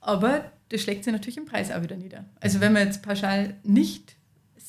[0.00, 2.24] aber das schlägt sich natürlich im Preis auch wieder nieder.
[2.40, 4.16] Also wenn man jetzt pauschal nicht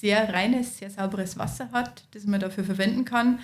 [0.04, 3.40] sehr reines, sehr sauberes Wasser hat, das man dafür verwenden kann,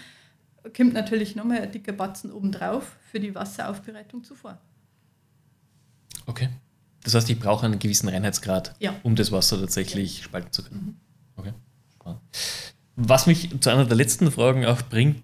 [0.75, 4.57] kommt natürlich nochmal ein dicker Batzen obendrauf für die Wasseraufbereitung zuvor.
[6.25, 6.49] Okay.
[7.05, 8.93] Das heißt, ich brauche einen gewissen Reinheitsgrad, ja.
[9.03, 10.23] um das Wasser tatsächlich ja.
[10.25, 10.81] spalten zu können.
[10.81, 10.95] Mhm.
[11.37, 11.53] Okay.
[12.97, 15.23] Was mich zu einer der letzten Fragen auch bringt,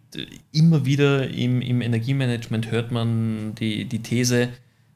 [0.54, 4.54] immer wieder im, im Energiemanagement hört man die, die These,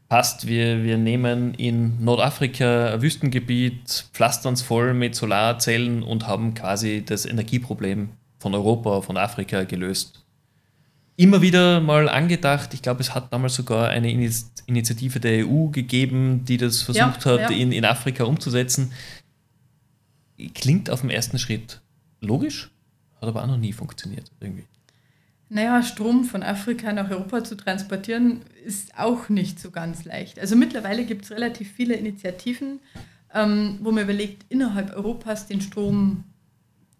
[0.09, 6.53] passt, wir, wir nehmen in Nordafrika ein Wüstengebiet, pflastern es voll mit Solarzellen und haben
[6.55, 10.25] quasi das Energieproblem von Europa, von Afrika gelöst
[11.19, 12.73] immer wieder mal angedacht.
[12.73, 17.31] Ich glaube, es hat damals sogar eine Initiative der EU gegeben, die das versucht ja,
[17.31, 17.49] hat, ja.
[17.49, 18.93] In, in Afrika umzusetzen.
[20.53, 21.81] Klingt auf den ersten Schritt
[22.21, 22.71] logisch,
[23.19, 24.63] hat aber auch noch nie funktioniert irgendwie.
[25.51, 30.39] Naja, Strom von Afrika nach Europa zu transportieren, ist auch nicht so ganz leicht.
[30.39, 32.79] Also mittlerweile gibt es relativ viele Initiativen,
[33.33, 36.23] ähm, wo man überlegt, innerhalb Europas den Strom,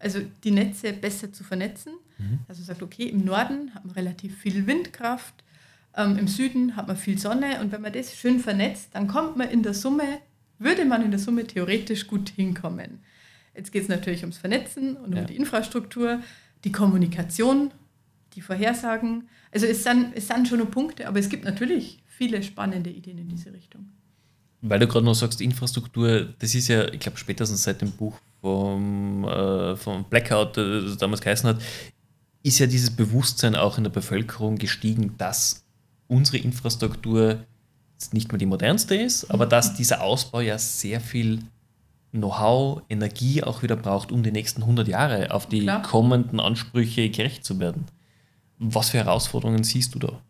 [0.00, 1.92] also die Netze besser zu vernetzen.
[2.18, 2.40] Mhm.
[2.48, 5.44] Also sagt, okay, im Norden hat man relativ viel Windkraft,
[5.96, 9.36] ähm, im Süden hat man viel Sonne und wenn man das schön vernetzt, dann kommt
[9.36, 10.18] man in der Summe,
[10.58, 13.00] würde man in der Summe theoretisch gut hinkommen.
[13.54, 15.20] Jetzt geht es natürlich ums Vernetzen und ja.
[15.20, 16.20] um die Infrastruktur,
[16.64, 17.70] die Kommunikation,
[18.34, 19.28] die Vorhersagen.
[19.52, 23.18] Also es sind, es sind schon nur Punkte, aber es gibt natürlich viele spannende Ideen
[23.18, 23.88] in diese Richtung.
[24.62, 28.18] Weil du gerade noch sagst, Infrastruktur, das ist ja, ich glaube, spätestens seit dem Buch
[28.40, 31.62] vom, äh, vom Blackout, das damals geheißen hat,
[32.42, 35.64] ist ja dieses Bewusstsein auch in der Bevölkerung gestiegen, dass
[36.08, 37.44] unsere Infrastruktur
[38.12, 41.40] nicht mehr die modernste ist, aber dass dieser Ausbau ja sehr viel
[42.12, 45.82] Know-how, Energie auch wieder braucht, um die nächsten 100 Jahre auf die Klar.
[45.82, 47.86] kommenden Ansprüche gerecht zu werden.
[48.62, 50.20] Was für Herausforderungen siehst du da?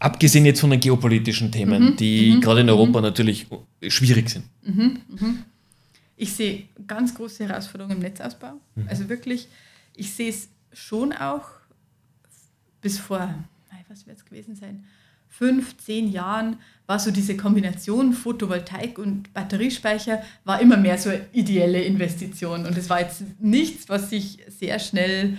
[0.00, 3.04] Abgesehen jetzt von den geopolitischen Themen, mhm, die mhm, gerade in Europa mhm.
[3.04, 3.46] natürlich
[3.88, 4.44] schwierig sind.
[4.62, 5.42] Mhm, mhm.
[6.16, 8.52] Ich sehe ganz große Herausforderungen im Netzausbau.
[8.86, 9.48] Also wirklich,
[9.94, 11.46] ich sehe es schon auch
[12.80, 13.34] bis vor,
[13.88, 14.84] was wird es gewesen sein,
[15.28, 21.24] fünf, zehn Jahren war so diese Kombination Photovoltaik und Batteriespeicher war immer mehr so eine
[21.32, 22.66] ideelle Investition.
[22.66, 25.38] Und es war jetzt nichts, was sich sehr schnell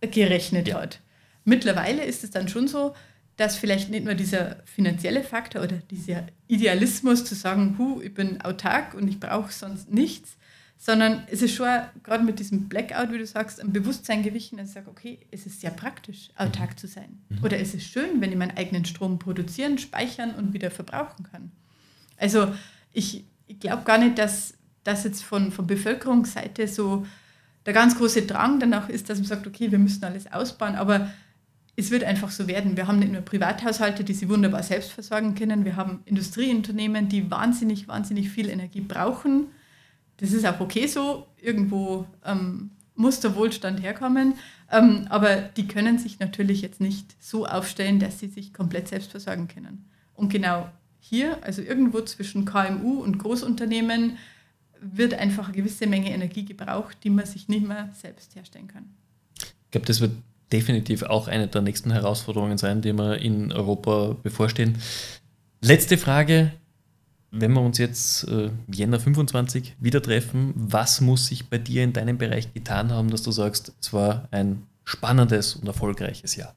[0.00, 0.80] gerechnet ja.
[0.80, 1.00] hat.
[1.44, 2.94] Mittlerweile ist es dann schon so,
[3.36, 8.40] dass vielleicht nicht nur dieser finanzielle Faktor oder dieser Idealismus zu sagen, hu, ich bin
[8.40, 10.36] autark und ich brauche sonst nichts,
[10.76, 11.68] sondern es ist schon
[12.02, 15.46] gerade mit diesem Blackout, wie du sagst, ein Bewusstsein gewichen, dass ich sage, okay, es
[15.46, 16.76] ist sehr praktisch, autark mhm.
[16.76, 17.22] zu sein.
[17.28, 17.44] Mhm.
[17.44, 21.52] Oder es ist schön, wenn ich meinen eigenen Strom produzieren, speichern und wieder verbrauchen kann.
[22.16, 22.52] Also
[22.92, 27.06] ich, ich glaube gar nicht, dass das jetzt von, von Bevölkerungsseite so
[27.68, 31.10] der ganz große Drang danach ist, dass man sagt, okay, wir müssen alles ausbauen, aber
[31.76, 32.76] es wird einfach so werden.
[32.76, 37.30] Wir haben nicht nur Privathaushalte, die sich wunderbar selbst versorgen können, wir haben Industrieunternehmen, die
[37.30, 39.48] wahnsinnig, wahnsinnig viel Energie brauchen
[40.18, 41.26] das ist auch okay so.
[41.40, 44.34] Irgendwo ähm, muss der Wohlstand herkommen.
[44.70, 49.10] Ähm, aber die können sich natürlich jetzt nicht so aufstellen, dass sie sich komplett selbst
[49.10, 49.88] versorgen können.
[50.14, 50.68] Und genau
[51.00, 54.18] hier, also irgendwo zwischen KMU und Großunternehmen,
[54.80, 58.84] wird einfach eine gewisse Menge Energie gebraucht, die man sich nicht mehr selbst herstellen kann.
[59.40, 60.12] Ich glaube, das wird
[60.52, 64.78] definitiv auch eine der nächsten Herausforderungen sein, die wir in Europa bevorstehen.
[65.60, 66.52] Letzte Frage,
[67.30, 71.92] wenn wir uns jetzt äh, Jänner 25 wieder treffen, was muss sich bei dir in
[71.92, 76.54] deinem Bereich getan haben, dass du sagst, es war ein spannendes und erfolgreiches Jahr?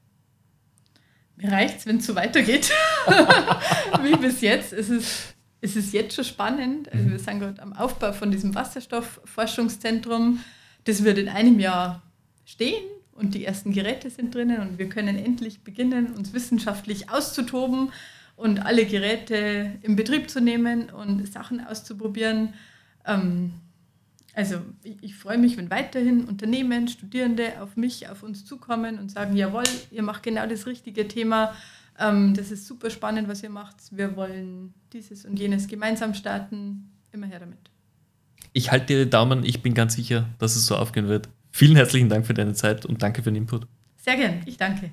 [1.36, 2.70] Mir reicht es, wenn es so weitergeht
[4.02, 4.72] wie bis jetzt.
[4.72, 6.92] Es ist, es ist jetzt schon spannend.
[6.92, 10.40] Also wir sind gerade am Aufbau von diesem Wasserstoffforschungszentrum.
[10.84, 12.02] Das wird in einem Jahr
[12.44, 17.92] stehen und die ersten Geräte sind drinnen und wir können endlich beginnen, uns wissenschaftlich auszutoben
[18.34, 22.54] und alle Geräte in Betrieb zu nehmen und Sachen auszuprobieren.
[23.06, 23.52] Ähm,
[24.34, 29.12] also ich, ich, freue mich, wenn weiterhin Unternehmen, Studierende auf mich, auf uns zukommen und
[29.12, 31.54] sagen, jawohl, ihr macht genau das richtige Thema.
[32.00, 33.76] Ähm, das ist super spannend, was ihr macht.
[33.92, 36.90] Wir wollen dieses und jenes gemeinsam starten.
[37.12, 37.58] Immer her damit.
[38.52, 39.44] Ich halte dir die Daumen.
[39.44, 41.28] Ich bin ganz sicher, dass es so aufgehen wird.
[41.50, 43.66] Vielen herzlichen Dank für deine Zeit und danke für den Input.
[43.96, 44.40] Sehr gern.
[44.46, 44.90] Ich danke.